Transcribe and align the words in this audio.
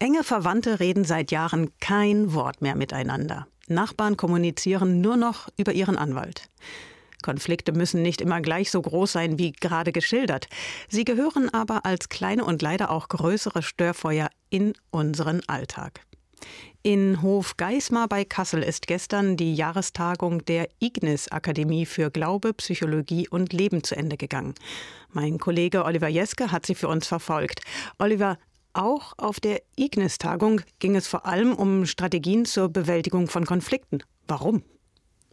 Enge 0.00 0.22
Verwandte 0.22 0.78
reden 0.78 1.02
seit 1.02 1.32
Jahren 1.32 1.72
kein 1.80 2.32
Wort 2.32 2.62
mehr 2.62 2.76
miteinander. 2.76 3.48
Nachbarn 3.66 4.16
kommunizieren 4.16 5.00
nur 5.00 5.16
noch 5.16 5.48
über 5.56 5.72
ihren 5.72 5.96
Anwalt. 5.96 6.48
Konflikte 7.22 7.72
müssen 7.72 8.00
nicht 8.00 8.20
immer 8.20 8.40
gleich 8.40 8.70
so 8.70 8.80
groß 8.80 9.10
sein 9.10 9.40
wie 9.40 9.50
gerade 9.50 9.90
geschildert. 9.90 10.46
Sie 10.88 11.04
gehören 11.04 11.52
aber 11.52 11.84
als 11.84 12.08
kleine 12.08 12.44
und 12.44 12.62
leider 12.62 12.90
auch 12.92 13.08
größere 13.08 13.60
Störfeuer 13.60 14.30
in 14.50 14.72
unseren 14.92 15.40
Alltag. 15.48 16.00
In 16.84 17.20
Hof 17.20 17.56
Geismar 17.56 18.06
bei 18.06 18.24
Kassel 18.24 18.62
ist 18.62 18.86
gestern 18.86 19.36
die 19.36 19.56
Jahrestagung 19.56 20.44
der 20.44 20.68
Ignis 20.78 21.26
Akademie 21.26 21.86
für 21.86 22.12
Glaube, 22.12 22.54
Psychologie 22.54 23.28
und 23.28 23.52
Leben 23.52 23.82
zu 23.82 23.96
Ende 23.96 24.16
gegangen. 24.16 24.54
Mein 25.10 25.38
Kollege 25.38 25.84
Oliver 25.84 26.06
Jeske 26.06 26.52
hat 26.52 26.66
sie 26.66 26.76
für 26.76 26.86
uns 26.86 27.08
verfolgt. 27.08 27.62
Oliver, 27.98 28.38
auch 28.78 29.12
auf 29.16 29.40
der 29.40 29.60
Ignis-Tagung 29.76 30.60
ging 30.78 30.96
es 30.96 31.06
vor 31.06 31.26
allem 31.26 31.52
um 31.52 31.84
Strategien 31.84 32.44
zur 32.44 32.68
Bewältigung 32.68 33.26
von 33.26 33.44
Konflikten. 33.44 33.98
Warum? 34.26 34.62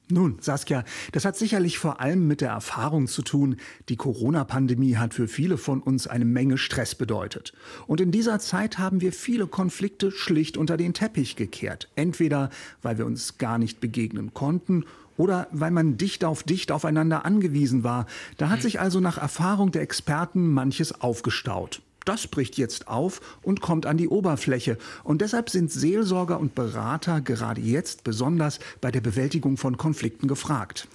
Nun, 0.08 0.38
Saskia, 0.40 0.84
das 1.14 1.26
hat 1.26 1.36
sicherlich 1.36 1.80
vor 1.80 2.00
allem 2.00 2.28
mit 2.28 2.42
der 2.42 2.52
Erfahrung 2.52 3.08
zu 3.08 3.24
tun, 3.24 3.58
die 3.90 3.96
Corona-Pandemie 3.96 4.98
hat 4.98 5.16
für 5.16 5.28
viele 5.28 5.58
von 5.58 5.82
uns 5.82 6.05
eine 6.05 6.26
Menge 6.26 6.60
Stress 6.60 6.94
bedeutet. 6.94 7.54
Und 7.88 8.02
in 8.02 8.12
dieser 8.12 8.40
Zeit 8.40 8.78
haben 8.78 9.02
wir 9.02 9.12
viele 9.12 9.48
Konflikte 9.48 10.12
schlicht 10.12 10.58
unter 10.58 10.77
den 10.77 10.94
Teppich 10.94 11.36
gekehrt. 11.36 11.90
Entweder 11.96 12.52
weil 12.84 13.00
wir 13.00 13.08
uns 13.08 13.40
gar 13.40 13.58
nicht 13.58 13.80
begegnen 13.80 14.34
konnten 14.36 14.86
oder 15.18 15.48
weil 15.52 15.72
man 15.72 15.98
dicht 15.98 16.24
auf 16.24 16.44
dicht 16.44 16.72
aufeinander 16.72 17.26
angewiesen 17.26 17.84
war. 17.84 18.05
Da 18.38 18.50
hat 18.50 18.62
sich 18.62 18.80
also 18.80 19.00
nach 19.00 19.18
Erfahrung 19.18 19.72
der 19.72 19.82
Experten 19.82 20.52
manches 20.52 21.02
aufgestaut. 21.02 21.82
Das 22.05 22.27
bricht 22.27 22.58
jetzt 22.58 22.88
auf 22.88 23.20
und 23.41 23.62
kommt 23.62 23.86
an 23.86 23.98
die 23.98 24.08
Oberfläche. 24.08 24.77
Und 25.04 25.22
deshalb 25.22 25.50
sind 25.50 25.72
Seelsorger 25.72 26.40
und 26.40 26.55
Berater 26.55 27.20
gerade 27.20 27.62
jetzt 27.62 28.04
besonders 28.04 28.59
bei 28.80 28.91
der 28.91 29.02
Bewältigung 29.02 29.57
von 29.57 29.77
Konflikten 29.77 30.27
gefragt. 30.27 30.88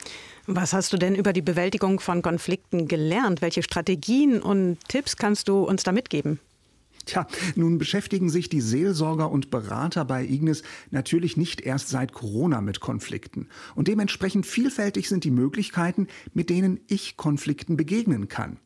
Was 0.46 0.72
hast 0.72 0.92
du 0.92 0.96
denn 0.96 1.14
über 1.14 1.32
die 1.32 1.42
Bewältigung 1.42 2.00
von 2.00 2.22
Konflikten 2.22 2.88
gelernt? 2.88 3.42
Welche 3.42 3.62
Strategien 3.62 4.40
und 4.40 4.78
Tipps 4.88 5.16
kannst 5.16 5.48
du 5.48 5.64
uns 5.64 5.82
da 5.82 5.92
mitgeben? 5.92 6.40
Tja, 7.06 7.26
nun 7.56 7.78
beschäftigen 7.78 8.28
sich 8.30 8.48
die 8.48 8.60
Seelsorger 8.60 9.30
und 9.30 9.50
Berater 9.50 10.04
bei 10.04 10.24
Ignis 10.24 10.62
natürlich 10.90 11.36
nicht 11.36 11.60
erst 11.60 11.88
seit 11.88 12.12
Corona 12.12 12.60
mit 12.60 12.80
Konflikten. 12.80 13.48
Und 13.74 13.88
dementsprechend 13.88 14.46
vielfältig 14.46 15.08
sind 15.08 15.24
die 15.24 15.30
Möglichkeiten, 15.30 16.08
mit 16.34 16.50
denen 16.50 16.80
ich 16.88 17.16
Konflikten 17.16 17.76
begegnen 17.76 18.28
kann. 18.28 18.58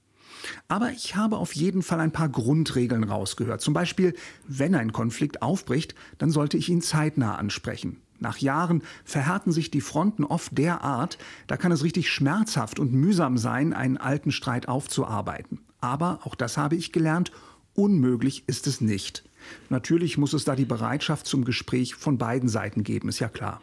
Aber 0.68 0.90
ich 0.90 1.16
habe 1.16 1.36
auf 1.36 1.52
jeden 1.54 1.82
Fall 1.82 2.00
ein 2.00 2.12
paar 2.12 2.28
Grundregeln 2.28 3.04
rausgehört. 3.04 3.60
Zum 3.60 3.74
Beispiel, 3.74 4.14
wenn 4.46 4.74
ein 4.74 4.92
Konflikt 4.92 5.42
aufbricht, 5.42 5.94
dann 6.18 6.30
sollte 6.30 6.56
ich 6.56 6.68
ihn 6.68 6.82
zeitnah 6.82 7.36
ansprechen. 7.36 8.00
Nach 8.20 8.38
Jahren 8.38 8.82
verhärten 9.04 9.52
sich 9.52 9.70
die 9.70 9.80
Fronten 9.80 10.24
oft 10.24 10.56
derart, 10.56 11.18
da 11.46 11.56
kann 11.56 11.72
es 11.72 11.82
richtig 11.82 12.10
schmerzhaft 12.10 12.78
und 12.78 12.92
mühsam 12.92 13.36
sein, 13.36 13.72
einen 13.72 13.96
alten 13.96 14.32
Streit 14.32 14.68
aufzuarbeiten. 14.68 15.60
Aber, 15.80 16.20
auch 16.24 16.34
das 16.34 16.56
habe 16.56 16.76
ich 16.76 16.92
gelernt, 16.92 17.32
unmöglich 17.74 18.44
ist 18.46 18.66
es 18.66 18.80
nicht. 18.80 19.24
Natürlich 19.68 20.16
muss 20.16 20.32
es 20.32 20.44
da 20.44 20.56
die 20.56 20.64
Bereitschaft 20.64 21.26
zum 21.26 21.44
Gespräch 21.44 21.94
von 21.94 22.16
beiden 22.16 22.48
Seiten 22.48 22.82
geben, 22.82 23.08
ist 23.08 23.18
ja 23.18 23.28
klar. 23.28 23.60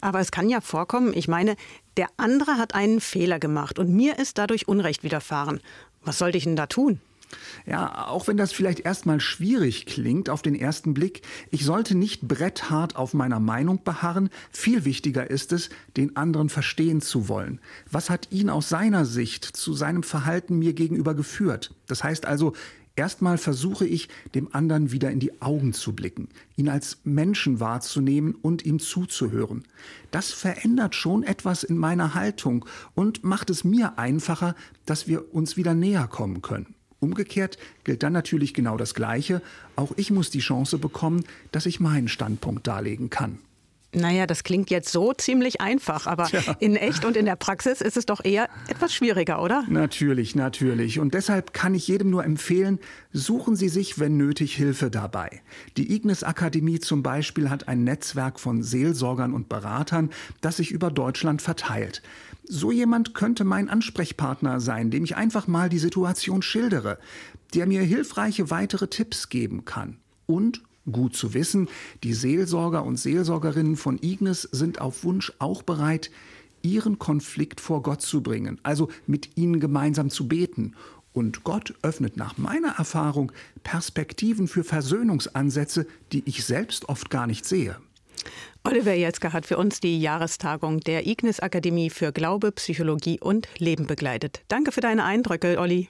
Aber 0.00 0.20
es 0.20 0.30
kann 0.30 0.48
ja 0.48 0.60
vorkommen, 0.60 1.12
ich 1.14 1.28
meine, 1.28 1.56
der 1.96 2.08
andere 2.16 2.58
hat 2.58 2.74
einen 2.74 3.00
Fehler 3.00 3.38
gemacht 3.38 3.78
und 3.78 3.94
mir 3.94 4.18
ist 4.18 4.36
dadurch 4.36 4.68
Unrecht 4.68 5.02
widerfahren. 5.02 5.60
Was 6.06 6.18
sollte 6.18 6.38
ich 6.38 6.44
denn 6.44 6.56
da 6.56 6.66
tun? 6.66 7.00
Ja, 7.66 8.06
auch 8.06 8.28
wenn 8.28 8.36
das 8.36 8.52
vielleicht 8.52 8.80
erstmal 8.80 9.18
schwierig 9.18 9.86
klingt 9.86 10.30
auf 10.30 10.40
den 10.40 10.54
ersten 10.54 10.94
Blick, 10.94 11.22
ich 11.50 11.64
sollte 11.64 11.96
nicht 11.96 12.28
bretthart 12.28 12.94
auf 12.94 13.12
meiner 13.12 13.40
Meinung 13.40 13.82
beharren. 13.82 14.30
Viel 14.52 14.84
wichtiger 14.84 15.28
ist 15.28 15.52
es, 15.52 15.68
den 15.96 16.16
anderen 16.16 16.48
verstehen 16.48 17.00
zu 17.00 17.28
wollen. 17.28 17.60
Was 17.90 18.08
hat 18.08 18.28
ihn 18.30 18.48
aus 18.48 18.68
seiner 18.68 19.04
Sicht 19.04 19.44
zu 19.44 19.74
seinem 19.74 20.04
Verhalten 20.04 20.60
mir 20.60 20.74
gegenüber 20.74 21.14
geführt? 21.14 21.74
Das 21.88 22.04
heißt 22.04 22.24
also, 22.24 22.52
Erstmal 22.96 23.36
versuche 23.36 23.86
ich, 23.86 24.08
dem 24.34 24.54
anderen 24.54 24.90
wieder 24.90 25.10
in 25.10 25.20
die 25.20 25.42
Augen 25.42 25.74
zu 25.74 25.94
blicken, 25.94 26.28
ihn 26.56 26.70
als 26.70 26.98
Menschen 27.04 27.60
wahrzunehmen 27.60 28.34
und 28.34 28.64
ihm 28.64 28.78
zuzuhören. 28.78 29.64
Das 30.10 30.32
verändert 30.32 30.94
schon 30.94 31.22
etwas 31.22 31.62
in 31.62 31.76
meiner 31.76 32.14
Haltung 32.14 32.64
und 32.94 33.22
macht 33.22 33.50
es 33.50 33.64
mir 33.64 33.98
einfacher, 33.98 34.56
dass 34.86 35.06
wir 35.06 35.34
uns 35.34 35.58
wieder 35.58 35.74
näher 35.74 36.08
kommen 36.08 36.40
können. 36.40 36.74
Umgekehrt 36.98 37.58
gilt 37.84 38.02
dann 38.02 38.14
natürlich 38.14 38.54
genau 38.54 38.78
das 38.78 38.94
Gleiche. 38.94 39.42
Auch 39.76 39.92
ich 39.96 40.10
muss 40.10 40.30
die 40.30 40.38
Chance 40.38 40.78
bekommen, 40.78 41.24
dass 41.52 41.66
ich 41.66 41.80
meinen 41.80 42.08
Standpunkt 42.08 42.66
darlegen 42.66 43.10
kann. 43.10 43.38
Naja, 43.96 44.26
das 44.26 44.44
klingt 44.44 44.68
jetzt 44.68 44.92
so 44.92 45.14
ziemlich 45.14 45.62
einfach, 45.62 46.06
aber 46.06 46.26
Tja. 46.26 46.42
in 46.60 46.76
echt 46.76 47.06
und 47.06 47.16
in 47.16 47.24
der 47.24 47.36
Praxis 47.36 47.80
ist 47.80 47.96
es 47.96 48.04
doch 48.04 48.22
eher 48.22 48.50
etwas 48.68 48.92
schwieriger, 48.92 49.42
oder? 49.42 49.64
Natürlich, 49.70 50.36
natürlich. 50.36 50.98
Und 50.98 51.14
deshalb 51.14 51.54
kann 51.54 51.74
ich 51.74 51.88
jedem 51.88 52.10
nur 52.10 52.22
empfehlen, 52.22 52.78
suchen 53.14 53.56
Sie 53.56 53.70
sich, 53.70 53.98
wenn 53.98 54.18
nötig, 54.18 54.54
Hilfe 54.54 54.90
dabei. 54.90 55.40
Die 55.78 55.94
Ignis 55.94 56.24
Akademie 56.24 56.78
zum 56.78 57.02
Beispiel 57.02 57.48
hat 57.48 57.68
ein 57.68 57.84
Netzwerk 57.84 58.38
von 58.38 58.62
Seelsorgern 58.62 59.32
und 59.32 59.48
Beratern, 59.48 60.10
das 60.42 60.58
sich 60.58 60.72
über 60.72 60.90
Deutschland 60.90 61.40
verteilt. 61.40 62.02
So 62.44 62.70
jemand 62.70 63.14
könnte 63.14 63.44
mein 63.44 63.70
Ansprechpartner 63.70 64.60
sein, 64.60 64.90
dem 64.90 65.04
ich 65.04 65.16
einfach 65.16 65.46
mal 65.46 65.70
die 65.70 65.78
Situation 65.78 66.42
schildere, 66.42 66.98
der 67.54 67.66
mir 67.66 67.80
hilfreiche 67.80 68.50
weitere 68.50 68.88
Tipps 68.88 69.30
geben 69.30 69.64
kann. 69.64 69.96
Und 70.26 70.60
Gut 70.90 71.16
zu 71.16 71.34
wissen, 71.34 71.68
die 72.04 72.14
Seelsorger 72.14 72.84
und 72.84 72.96
Seelsorgerinnen 72.96 73.76
von 73.76 73.98
Ignis 74.00 74.42
sind 74.42 74.80
auf 74.80 75.04
Wunsch 75.04 75.32
auch 75.38 75.62
bereit, 75.62 76.10
ihren 76.62 76.98
Konflikt 76.98 77.60
vor 77.60 77.82
Gott 77.82 78.02
zu 78.02 78.22
bringen, 78.22 78.58
also 78.62 78.88
mit 79.06 79.36
ihnen 79.36 79.60
gemeinsam 79.60 80.10
zu 80.10 80.28
beten. 80.28 80.74
Und 81.12 81.44
Gott 81.44 81.74
öffnet 81.82 82.16
nach 82.16 82.36
meiner 82.36 82.74
Erfahrung 82.76 83.32
Perspektiven 83.62 84.48
für 84.48 84.64
Versöhnungsansätze, 84.64 85.86
die 86.12 86.22
ich 86.26 86.44
selbst 86.44 86.88
oft 86.88 87.10
gar 87.10 87.26
nicht 87.26 87.46
sehe. 87.46 87.76
Oliver 88.64 88.94
Jetzger 88.94 89.32
hat 89.32 89.46
für 89.46 89.56
uns 89.56 89.80
die 89.80 90.00
Jahrestagung 90.00 90.80
der 90.80 91.06
Ignis 91.06 91.40
Akademie 91.40 91.88
für 91.88 92.12
Glaube, 92.12 92.52
Psychologie 92.52 93.20
und 93.20 93.48
Leben 93.58 93.86
begleitet. 93.86 94.42
Danke 94.48 94.72
für 94.72 94.80
deine 94.80 95.04
Eindrücke, 95.04 95.58
Olli. 95.58 95.88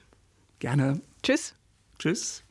Gerne. 0.58 1.00
Tschüss. 1.22 1.54
Tschüss. 1.98 2.42